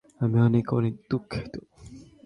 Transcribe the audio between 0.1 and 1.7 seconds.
আমি অনেক অনেক দুঃখিত।